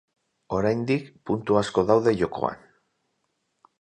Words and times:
Oraindik 0.59 1.11
puntu 1.29 1.59
asko 1.61 1.85
daude 1.91 2.15
jokoan. 2.23 2.65